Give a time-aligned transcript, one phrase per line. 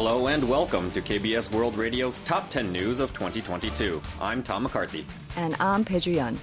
[0.00, 4.00] Hello and welcome to KBS World Radio's Top 10 News of 2022.
[4.20, 5.04] I'm Tom McCarthy.
[5.36, 6.38] And I'm Pei Yun.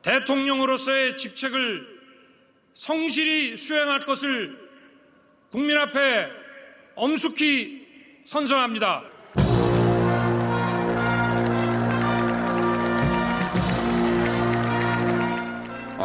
[0.00, 1.86] 대통령으로서의 직책을
[2.72, 4.56] 성실히 수행할 것을
[5.50, 6.26] 국민 앞에
[6.94, 7.86] 엄숙히
[8.24, 9.11] 선서합니다.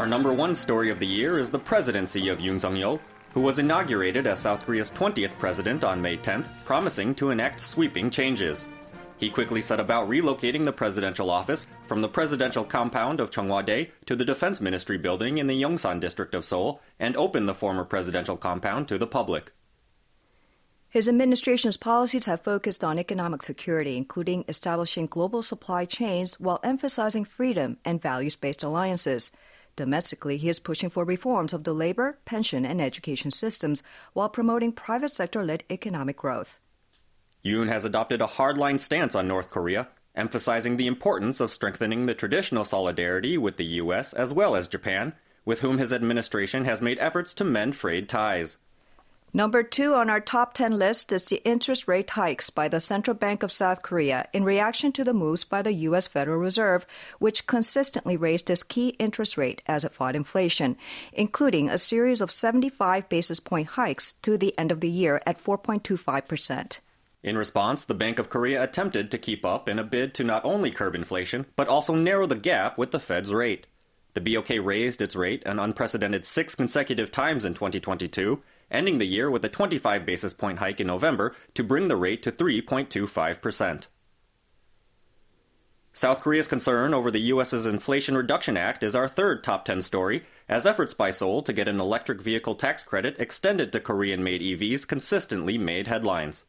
[0.07, 3.01] Our number one story of the year is the presidency of Yoon Suk-yeol,
[3.33, 8.09] who was inaugurated as South Korea's 20th president on May 10th, promising to enact sweeping
[8.09, 8.69] changes.
[9.17, 14.15] He quickly set about relocating the presidential office from the presidential compound of Cheongwa-dae to
[14.15, 18.37] the Defense Ministry building in the Yongsan district of Seoul and opened the former presidential
[18.37, 19.51] compound to the public.
[20.87, 27.25] His administration's policies have focused on economic security, including establishing global supply chains while emphasizing
[27.25, 29.31] freedom and values based alliances.
[29.77, 33.83] Domestically, he is pushing for reforms of the labor, pension, and education systems
[34.13, 36.59] while promoting private sector led economic growth.
[37.45, 42.15] Yoon has adopted a hardline stance on North Korea, emphasizing the importance of strengthening the
[42.15, 44.13] traditional solidarity with the U.S.
[44.13, 45.13] as well as Japan,
[45.45, 48.57] with whom his administration has made efforts to mend frayed ties.
[49.37, 53.13] Number two on our top 10 list is the interest rate hikes by the Central
[53.13, 56.07] Bank of South Korea in reaction to the moves by the U.S.
[56.07, 56.87] Federal Reserve,
[57.19, 60.75] which consistently raised its key interest rate as it fought inflation,
[61.13, 65.39] including a series of 75 basis point hikes to the end of the year at
[65.39, 66.79] 4.25%.
[67.21, 70.45] In response, the Bank of Korea attempted to keep up in a bid to not
[70.45, 73.67] only curb inflation, but also narrow the gap with the Fed's rate.
[74.15, 79.29] The BOK raised its rate an unprecedented six consecutive times in 2022 ending the year
[79.29, 83.87] with a 25 basis point hike in November to bring the rate to 3.25%.
[85.93, 90.25] South Korea's concern over the U.S.'s Inflation Reduction Act is our third top 10 story,
[90.47, 94.41] as efforts by Seoul to get an electric vehicle tax credit extended to Korean made
[94.41, 96.43] EVs consistently made headlines.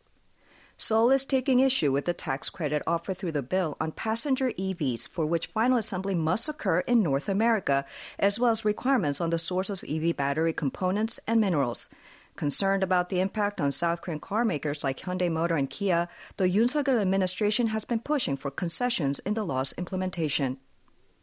[0.81, 5.09] Seoul is taking issue with the tax credit offered through the bill on passenger EVs
[5.09, 7.85] for which final assembly must occur in North America,
[8.17, 11.91] as well as requirements on the source of EV battery components and minerals.
[12.37, 16.71] Concerned about the impact on South Korean carmakers like Hyundai Motor and Kia, the Yoon
[16.71, 20.59] Suk-yeol administration has been pushing for concessions in the law's implementation.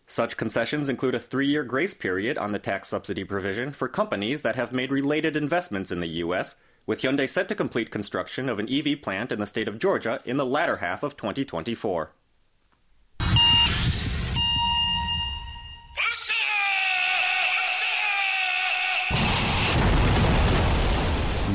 [0.05, 4.41] Such concessions include a three year grace period on the tax subsidy provision for companies
[4.41, 6.55] that have made related investments in the U.S.,
[6.85, 10.21] with Hyundai set to complete construction of an EV plant in the state of Georgia
[10.25, 12.11] in the latter half of 2024.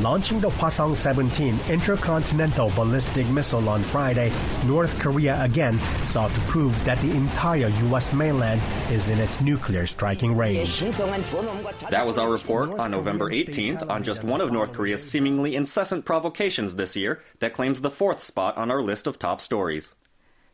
[0.01, 4.33] Launching the Hwasong 17 intercontinental ballistic missile on Friday,
[4.65, 8.11] North Korea again sought to prove that the entire U.S.
[8.11, 10.81] mainland is in its nuclear striking range.
[10.81, 16.07] That was our report on November 18th on just one of North Korea's seemingly incessant
[16.07, 19.95] provocations this year that claims the fourth spot on our list of top stories.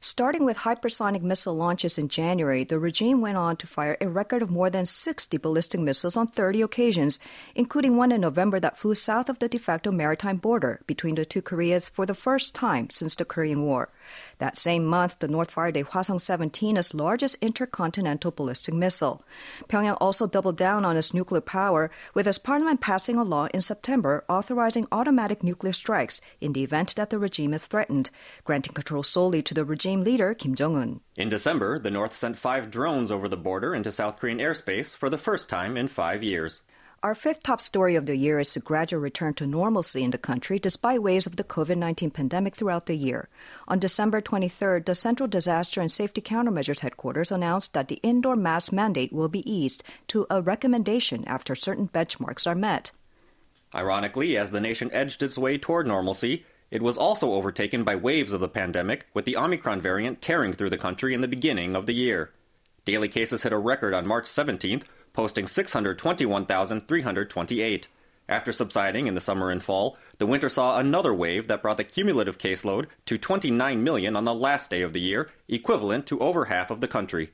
[0.00, 4.42] Starting with hypersonic missile launches in January, the regime went on to fire a record
[4.42, 7.18] of more than 60 ballistic missiles on 30 occasions,
[7.54, 11.24] including one in November that flew south of the de facto maritime border between the
[11.24, 13.88] two Koreas for the first time since the Korean War.
[14.38, 19.22] That same month, the North fired a Hwasong 17 its largest intercontinental ballistic missile.
[19.68, 23.60] Pyongyang also doubled down on its nuclear power, with its parliament passing a law in
[23.60, 28.10] September authorizing automatic nuclear strikes in the event that the regime is threatened,
[28.44, 31.00] granting control solely to the regime leader Kim Jong un.
[31.16, 35.08] In December, the North sent five drones over the border into South Korean airspace for
[35.08, 36.62] the first time in five years.
[37.02, 40.18] Our fifth top story of the year is the gradual return to normalcy in the
[40.18, 43.28] country despite waves of the COVID 19 pandemic throughout the year.
[43.68, 48.72] On December 23rd, the Central Disaster and Safety Countermeasures Headquarters announced that the indoor mask
[48.72, 52.92] mandate will be eased to a recommendation after certain benchmarks are met.
[53.74, 58.32] Ironically, as the nation edged its way toward normalcy, it was also overtaken by waves
[58.32, 61.84] of the pandemic, with the Omicron variant tearing through the country in the beginning of
[61.84, 62.32] the year.
[62.86, 64.84] Daily cases hit a record on March 17th,
[65.16, 67.88] posting 621,328.
[68.28, 71.84] After subsiding in the summer and fall, the winter saw another wave that brought the
[71.84, 76.44] cumulative caseload to 29 million on the last day of the year, equivalent to over
[76.44, 77.30] half of the country.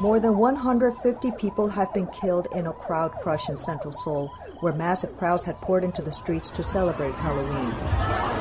[0.00, 4.72] More than 150 people have been killed in a crowd crush in central Seoul, where
[4.72, 8.31] massive crowds had poured into the streets to celebrate Halloween.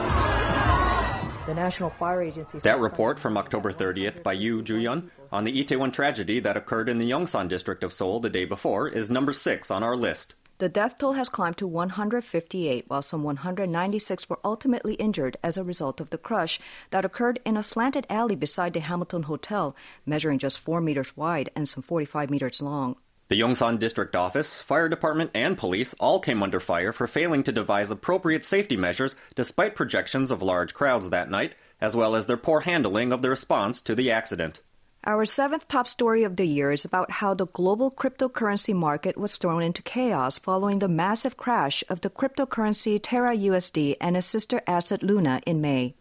[1.52, 2.60] The National Fire Agency.
[2.60, 6.98] That report from October 30th by Yu Juyun on the Itaewon tragedy that occurred in
[6.98, 10.34] the Yongsan district of Seoul the day before is number six on our list.
[10.60, 15.64] The death toll has climbed to 158, while some 196 were ultimately injured as a
[15.66, 16.58] result of the crush
[16.92, 19.76] that occurred in a slanted alley beside the Hamilton Hotel,
[20.06, 22.96] measuring just 4 meters wide and some 45 meters long.
[23.32, 27.54] The Yongsan District Office, Fire Department, and police all came under fire for failing to
[27.54, 32.36] devise appropriate safety measures despite projections of large crowds that night, as well as their
[32.36, 34.60] poor handling of the response to the accident.
[35.06, 39.38] Our seventh top story of the year is about how the global cryptocurrency market was
[39.38, 44.62] thrown into chaos following the massive crash of the cryptocurrency Terra USD and its sister
[44.68, 45.96] asset Luna in May.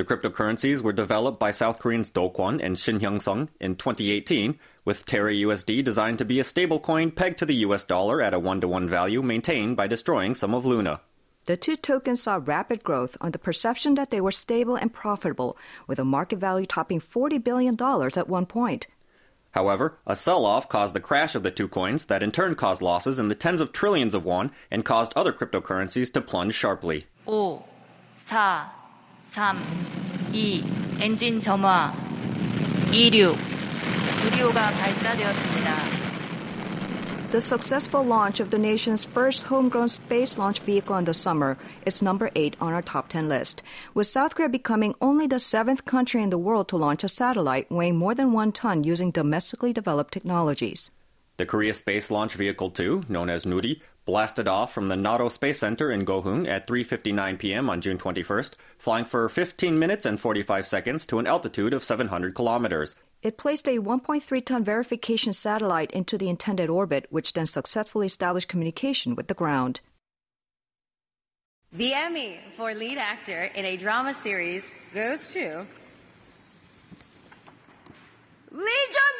[0.00, 4.58] The cryptocurrencies were developed by South Koreans Do Kwon and Shin Hyung Sung in 2018,
[4.82, 8.38] with Terra USD designed to be a stablecoin pegged to the US dollar at a
[8.38, 11.02] one to one value maintained by destroying some of Luna.
[11.44, 15.58] The two tokens saw rapid growth on the perception that they were stable and profitable,
[15.86, 18.86] with a market value topping $40 billion at one point.
[19.50, 22.80] However, a sell off caused the crash of the two coins that in turn caused
[22.80, 27.04] losses in the tens of trillions of won and caused other cryptocurrencies to plunge sharply.
[27.26, 27.62] 5,
[28.16, 28.79] 4,
[29.29, 29.55] 3,
[30.31, 30.63] 2,
[31.01, 31.91] 엔진 점화,
[32.91, 33.35] 26,
[34.21, 36.05] 주리오가 발사되었습니다.
[37.31, 42.01] The successful launch of the nation's first homegrown space launch vehicle in the summer is
[42.01, 43.61] number 8 on our top 10 list,
[43.93, 47.69] with South Korea becoming only the seventh country in the world to launch a satellite
[47.69, 50.91] weighing more than one ton using domestically developed technologies.
[51.35, 55.58] The Korea Space Launch Vehicle 2, known as Nuri, blasted off from the Naro Space
[55.58, 57.70] Center in Goheung at 3:59 p.m.
[57.70, 62.34] on June 21st, flying for 15 minutes and 45 seconds to an altitude of 700
[62.34, 62.94] kilometers.
[63.22, 68.48] It placed a 1.3 ton verification satellite into the intended orbit, which then successfully established
[68.48, 69.82] communication with the ground.
[71.72, 75.66] The Emmy for lead actor in a drama series goes to
[78.50, 79.19] Lee Jung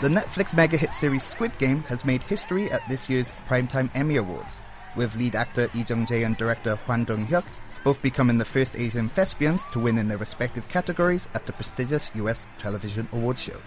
[0.00, 4.16] The Netflix mega hit series Squid Game has made history at this year's Primetime Emmy
[4.16, 4.58] Awards,
[4.94, 7.44] with lead actor Lee Jung Jae and director Hwang Dong Hyuk
[7.86, 12.10] both becoming the first Asian thespians to win in their respective categories at the prestigious
[12.16, 12.44] U.S.
[12.58, 13.60] television awards show.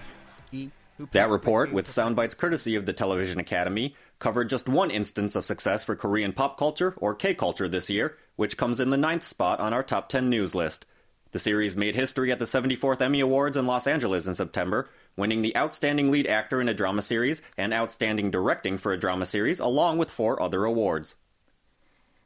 [0.52, 0.68] E,
[1.14, 5.86] that report, with soundbites courtesy of the Television Academy, covered just one instance of success
[5.86, 9.62] for Korean pop culture, or K culture, this year, which comes in the ninth spot
[9.62, 10.86] on our top 10 news list.
[11.32, 15.44] The series made history at the 74th Emmy Awards in Los Angeles in September, winning
[15.44, 19.60] the Outstanding Lead Actor in a Drama Series and Outstanding Directing for a Drama Series,
[19.60, 21.16] along with four other awards.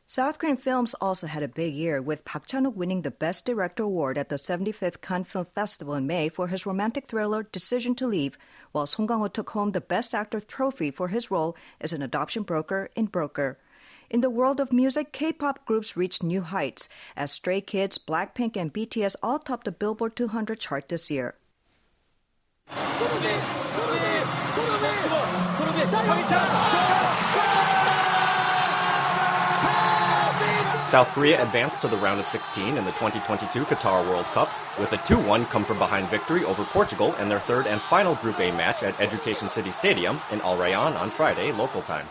[0.05, 3.83] South Korean films also had a big year, with Park Chan-wook winning the Best Director
[3.83, 8.07] award at the 75th Cannes Film Festival in May for his romantic thriller Decision to
[8.07, 8.37] Leave,
[8.71, 12.43] while Song Kang-ho took home the Best Actor trophy for his role as an adoption
[12.43, 13.57] broker in Broker.
[14.13, 18.71] In the world of music, K-pop groups reached new heights, as Stray Kids, Blackpink, and
[18.71, 21.33] BTS all topped the Billboard 200 chart this year.
[30.85, 34.93] South Korea advanced to the round of 16 in the 2022 Qatar World Cup with
[34.93, 38.53] a 2-1 come from behind victory over Portugal in their third and final Group H
[38.53, 42.05] match at Education City Stadium in Al Rayyan on Friday local time.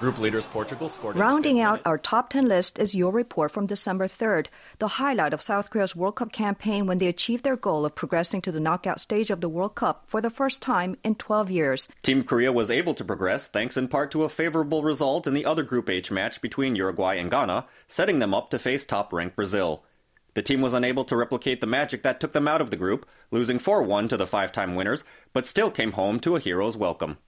[0.00, 1.14] Group leaders Portugal scored.
[1.14, 4.46] Rounding out our top 10 list is your report from December 3rd,
[4.78, 8.40] the highlight of South Korea's World Cup campaign when they achieved their goal of progressing
[8.40, 11.86] to the knockout stage of the World Cup for the first time in 12 years.
[12.00, 15.44] Team Korea was able to progress thanks in part to a favorable result in the
[15.44, 19.36] other Group H match between Uruguay and Ghana, setting them up to face top ranked
[19.36, 19.84] Brazil.
[20.32, 23.06] The team was unable to replicate the magic that took them out of the group,
[23.30, 25.04] losing 4 1 to the five time winners,
[25.34, 27.18] but still came home to a hero's welcome.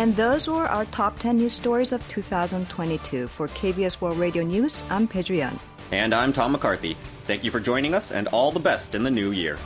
[0.00, 3.26] And those were our top 10 news stories of 2022.
[3.26, 5.58] For KBS World Radio News, I'm Peju Yeon.
[5.92, 6.94] And I'm Tom McCarthy.
[7.24, 9.58] Thank you for joining us, and all the best in the new year.